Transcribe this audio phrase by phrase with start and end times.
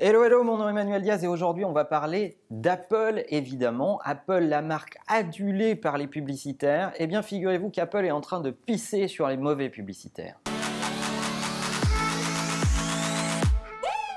[0.00, 4.00] Hello, hello, mon nom est Emmanuel Diaz et aujourd'hui on va parler d'Apple évidemment.
[4.04, 6.92] Apple, la marque adulée par les publicitaires.
[6.98, 10.38] Eh bien, figurez-vous qu'Apple est en train de pisser sur les mauvais publicitaires.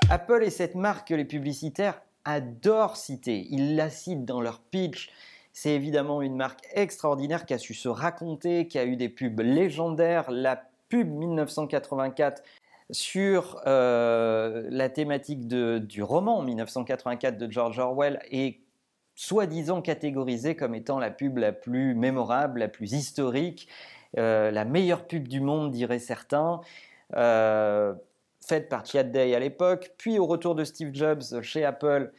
[0.08, 3.48] Apple est cette marque que les publicitaires adorent citer.
[3.50, 5.10] Ils la citent dans leur pitch.
[5.52, 9.40] C'est évidemment une marque extraordinaire qui a su se raconter, qui a eu des pubs
[9.40, 10.30] légendaires.
[10.30, 12.40] La pub 1984
[12.92, 18.60] sur euh, la thématique du roman 1984 de George Orwell est
[19.14, 23.68] soi-disant catégorisée comme étant la pub la plus mémorable, la plus historique,
[24.18, 26.60] euh, la meilleure pub du monde, diraient certains,
[27.16, 27.94] euh,
[28.46, 29.92] faite par Chad Day à l'époque.
[29.96, 32.12] Puis au retour de Steve Jobs chez Apple,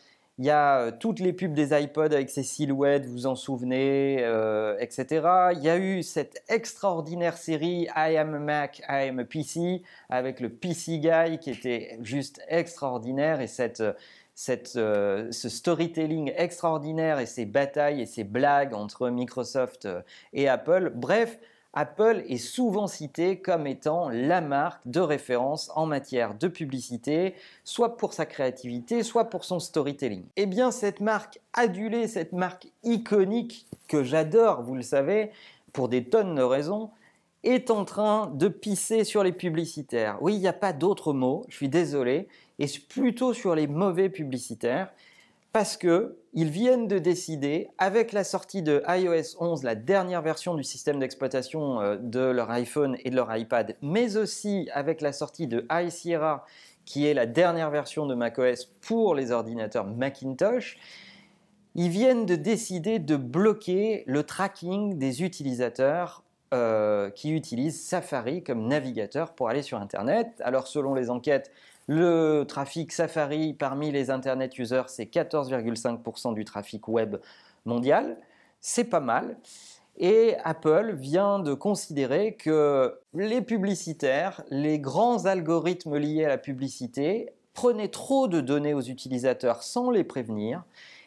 [0.44, 4.18] il y a euh, toutes les pubs des iPods avec ces silhouettes, vous en souvenez,
[4.20, 5.26] euh, etc.
[5.54, 9.84] Il y a eu cette extraordinaire série I am a Mac, I am a PC,
[10.10, 13.84] avec le PC Guy qui était juste extraordinaire et cette,
[14.36, 19.88] cette, euh, ce storytelling extraordinaire et ces batailles et ces blagues entre Microsoft
[20.34, 20.92] et Apple.
[20.94, 21.40] Bref,
[21.74, 27.98] Apple est souvent cité comme étant la marque de référence en matière de publicité, soit
[27.98, 30.24] pour sa créativité, soit pour son storytelling.
[30.36, 35.32] Eh bien, cette marque adulée, cette marque iconique que j'adore, vous le savez,
[35.74, 36.92] pour des tonnes de raisons,
[37.44, 40.18] est en train de pisser sur les publicitaires.
[40.22, 42.28] Oui, il n'y a pas d'autre mot, je suis désolé,
[42.60, 44.94] et plutôt sur les mauvais publicitaires
[45.54, 50.56] parce que ils viennent de décider, avec la sortie de iOS 11, la dernière version
[50.56, 55.14] du système d'exploitation euh, de leur iPhone et de leur iPad, mais aussi avec la
[55.14, 56.44] sortie de iSierra,
[56.86, 60.78] qui est la dernière version de macOS pour les ordinateurs Macintosh,
[61.76, 68.68] ils viennent de décider de bloquer le tracking des utilisateurs euh, qui utilisent Safari comme
[68.68, 70.30] navigateur pour aller sur Internet.
[70.44, 71.52] Alors selon les enquêtes,
[71.88, 77.18] le trafic Safari parmi les Internet users, c'est 14,5% du trafic web
[77.66, 78.18] mondial.
[78.62, 79.38] C'est pas mal.
[79.98, 87.32] Et Apple vient de considérer que les publicitaires, les grands algorithmes liés à la publicité,
[87.54, 90.64] prenaient trop de données aux utilisateurs sans les prévenir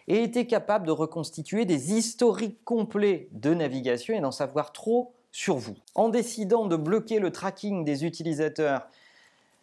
[0.06, 5.56] et étaient capables de reconstituer des historiques complets de navigation et d'en savoir trop sur
[5.56, 5.74] vous.
[5.96, 8.86] En décidant de bloquer le tracking des utilisateurs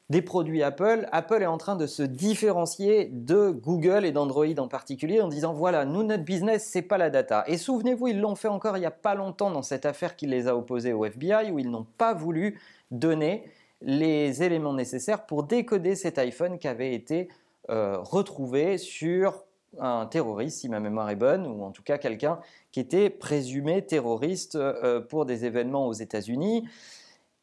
[0.09, 4.67] des produits Apple, Apple est en train de se différencier de Google et d'Android en
[4.67, 7.43] particulier en disant voilà, nous notre business c'est pas la data.
[7.47, 10.27] Et souvenez-vous, ils l'ont fait encore il n'y a pas longtemps dans cette affaire qui
[10.27, 12.59] les a opposés au FBI où ils n'ont pas voulu
[12.91, 13.45] donner
[13.81, 17.29] les éléments nécessaires pour décoder cet iPhone qui avait été
[17.69, 19.45] euh, retrouvé sur
[19.79, 22.39] un terroriste, si ma mémoire est bonne, ou en tout cas quelqu'un
[22.71, 26.67] qui était présumé terroriste euh, pour des événements aux États-Unis.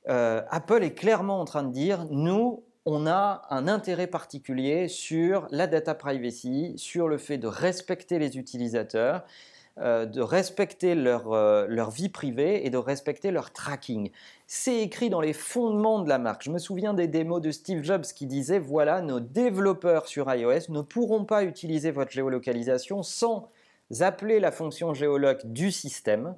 [0.09, 5.47] Euh, Apple est clairement en train de dire, nous, on a un intérêt particulier sur
[5.51, 9.25] la data privacy, sur le fait de respecter les utilisateurs,
[9.79, 14.11] euh, de respecter leur, euh, leur, vie privée et de respecter leur tracking.
[14.47, 16.43] C'est écrit dans les fondements de la marque.
[16.43, 20.71] Je me souviens des démos de Steve Jobs qui disait, voilà, nos développeurs sur iOS
[20.71, 23.51] ne pourront pas utiliser votre géolocalisation sans
[24.01, 26.35] appeler la fonction géoloc du système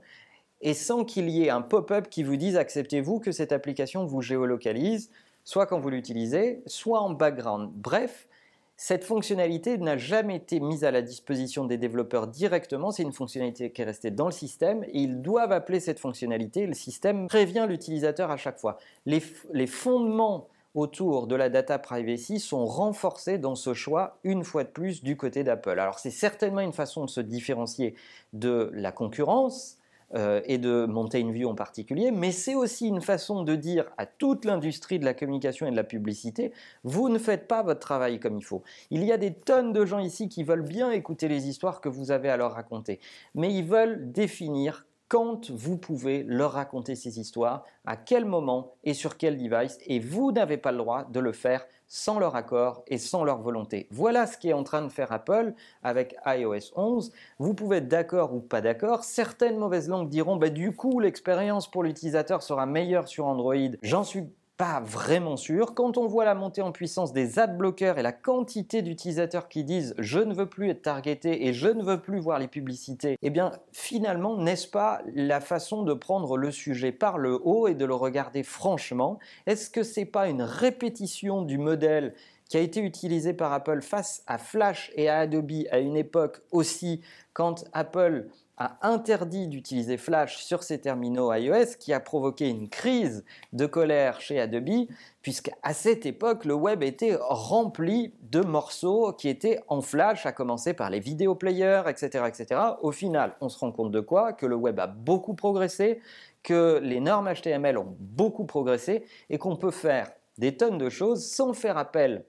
[0.63, 4.23] et sans qu'il y ait un pop-up qui vous dise acceptez-vous que cette application vous
[4.23, 5.11] géolocalise,
[5.45, 7.71] soit quand vous l'utilisez, soit en background.
[7.75, 8.29] Bref,
[8.77, 13.71] cette fonctionnalité n'a jamais été mise à la disposition des développeurs directement, c'est une fonctionnalité
[13.71, 17.67] qui est restée dans le système et ils doivent appeler cette fonctionnalité, le système prévient
[17.69, 18.79] l'utilisateur à chaque fois.
[19.05, 19.23] Les,
[19.53, 24.71] les, fondements autour de la data privacy sont renforcés dans ce choix une fois de
[24.71, 25.79] plus du côté d'Apple.
[25.79, 27.95] Alors c'est certainement une façon de se différencier
[28.33, 29.79] de la concurrence,
[30.15, 34.07] et de monter une vue en particulier, mais c'est aussi une façon de dire à
[34.07, 36.53] toute l'industrie de la communication et de la publicité,
[36.85, 38.63] vous ne faites pas votre travail comme il faut.
[38.91, 41.89] Il y a des tonnes de gens ici qui veulent bien écouter les histoires que
[41.89, 43.01] vous avez à leur raconter,
[43.35, 48.95] mais ils veulent définir quand vous pouvez leur raconter ces histoires, à quel moment et
[48.95, 52.85] sur quel device, et vous n'avez pas le droit de le faire sans leur accord
[52.87, 53.87] et sans leur volonté.
[53.91, 55.53] Voilà ce qui est en train de faire Apple
[55.83, 57.13] avec iOS 11.
[57.39, 59.05] Vous pouvez être d'accord ou pas d'accord.
[59.05, 63.77] Certaines mauvaises langues diront bah, du coup l'expérience pour l'utilisateur sera meilleure sur Android.
[63.83, 64.25] J'en suis
[64.63, 65.75] pas vraiment sûr.
[65.75, 69.65] Quand on voit la montée en puissance des ad bloqueurs et la quantité d'utilisateurs qui
[69.65, 73.19] disent je ne veux plus être targeté et je ne veux plus voir les publicités,
[73.23, 77.75] eh bien finalement n'est-ce pas la façon de prendre le sujet par le haut et
[77.75, 79.19] de le regarder franchement?
[79.47, 82.15] Est-ce que c'est pas une répétition du modèle
[82.53, 86.43] qui a été utilisé par Apple face à Flash et à Adobe à une époque
[86.51, 87.01] aussi
[87.33, 88.29] quand Apple
[88.59, 94.21] a interdit d'utiliser Flash sur ses terminaux iOS, qui a provoqué une crise de colère
[94.21, 94.87] chez Adobe,
[95.23, 100.75] puisqu'à cette époque, le web était rempli de morceaux qui étaient en Flash, à commencer
[100.75, 102.61] par les vidéo players, etc., etc.
[102.83, 104.35] Au final, on se rend compte de quoi?
[104.35, 106.03] Que le web a beaucoup progressé,
[106.43, 111.27] que les normes HTML ont beaucoup progressé, et qu'on peut faire des tonnes de choses
[111.27, 112.27] sans faire appel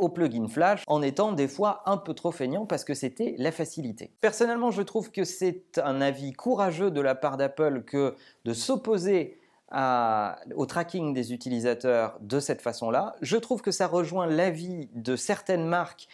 [0.00, 3.52] au plugin Flash en étant des fois un peu trop feignant parce que c'était la
[3.52, 4.10] facilité.
[4.20, 8.14] Personnellement, je trouve que c'est un avis courageux de la part d'Apple que
[8.44, 9.38] de s'opposer
[9.72, 13.14] au tracking des utilisateurs de cette façon-là.
[13.20, 16.08] Je trouve que ça rejoint l'avis de certaines marques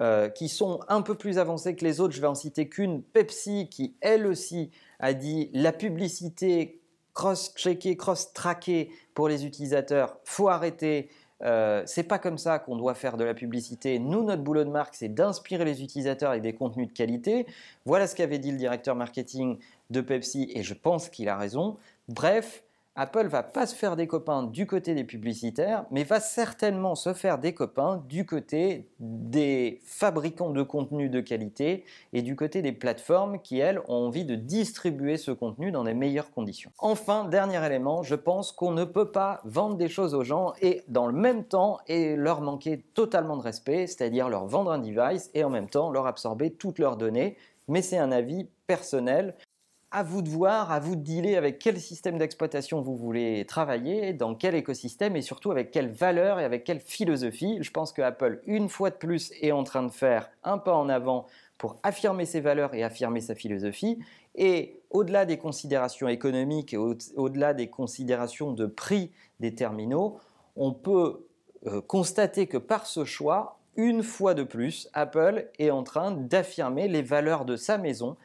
[0.00, 2.14] euh, qui sont un peu plus avancées que les autres.
[2.14, 6.80] Je vais en citer qu'une, Pepsi, qui elle aussi a dit la publicité
[7.14, 11.08] cross-checkée, cross-trackée pour les utilisateurs, faut arrêter.
[11.42, 13.98] Euh, c'est pas comme ça qu'on doit faire de la publicité.
[13.98, 17.46] Nous, notre boulot de marque, c'est d'inspirer les utilisateurs avec des contenus de qualité.
[17.84, 19.58] Voilà ce qu'avait dit le directeur marketing
[19.90, 21.76] de Pepsi et je pense qu'il a raison.
[22.08, 22.62] Bref,
[22.98, 27.12] Apple va pas se faire des copains du côté des publicitaires, mais va certainement se
[27.12, 31.84] faire des copains du côté des fabricants de contenu de qualité
[32.14, 35.92] et du côté des plateformes qui, elles, ont envie de distribuer ce contenu dans les
[35.92, 36.70] meilleures conditions.
[36.78, 40.82] Enfin, dernier élément, je pense qu'on ne peut pas vendre des choses aux gens et
[40.88, 45.44] dans le même temps leur manquer totalement de respect, c'est-à-dire leur vendre un device et
[45.44, 47.36] en même temps leur absorber toutes leurs données.
[47.68, 49.34] Mais c'est un avis personnel
[49.90, 54.12] à vous de voir, à vous de dealer avec quel système d'exploitation vous voulez travailler,
[54.12, 57.58] dans quel écosystème et surtout avec quelle valeur et avec quelle philosophie.
[57.60, 60.74] Je pense que Apple, une fois de plus, est en train de faire un pas
[60.74, 63.98] en avant pour affirmer ses valeurs et affirmer sa philosophie.
[64.34, 70.18] Et au-delà des considérations économiques et au-delà des considérations de prix des terminaux,
[70.56, 71.26] on peut
[71.66, 76.88] euh, constater que par ce choix, une fois de plus, Apple est en train d'affirmer
[76.88, 78.16] les valeurs de sa maison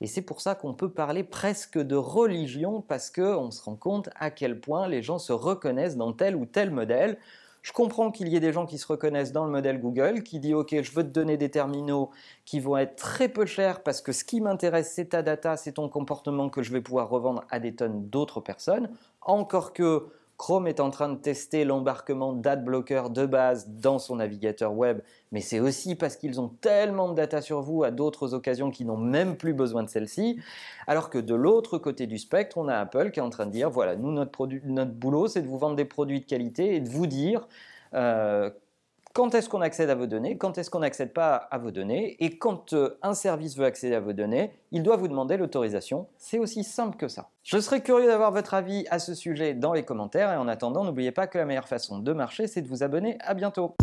[0.00, 4.10] et c'est pour ça qu'on peut parler presque de religion parce qu'on se rend compte
[4.14, 7.18] à quel point les gens se reconnaissent dans tel ou tel modèle.
[7.62, 10.38] Je comprends qu'il y ait des gens qui se reconnaissent dans le modèle Google, qui
[10.38, 12.10] dit OK, je veux te donner des terminaux
[12.44, 15.72] qui vont être très peu chers parce que ce qui m'intéresse, c'est ta data, c'est
[15.72, 18.90] ton comportement que je vais pouvoir revendre à des tonnes d'autres personnes.
[19.22, 20.06] Encore que
[20.38, 25.00] Chrome est en train de tester l'embarquement d'adblocker de base dans son navigateur web,
[25.32, 28.86] mais c'est aussi parce qu'ils ont tellement de data sur vous à d'autres occasions qu'ils
[28.86, 30.38] n'ont même plus besoin de celle-ci.
[30.86, 33.50] Alors que de l'autre côté du spectre, on a Apple qui est en train de
[33.50, 34.46] dire voilà, nous, notre,
[34.94, 37.48] boulot, c'est de vous vendre des produits de qualité et de vous dire
[37.94, 38.48] euh,
[39.12, 42.16] quand est-ce qu'on accède à vos données, quand est-ce qu'on n'accède pas à vos données,
[42.20, 46.06] et quand euh, un service veut accéder à vos données, il doit vous demander l'autorisation.
[46.16, 47.30] C'est aussi simple que ça.
[47.42, 50.84] Je serais curieux d'avoir votre avis à ce sujet dans les commentaires, et en attendant,
[50.84, 53.16] n'oubliez pas que la meilleure façon de marcher, c'est de vous abonner.
[53.20, 53.74] À bientôt